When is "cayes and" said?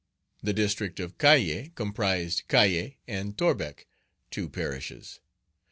2.47-3.37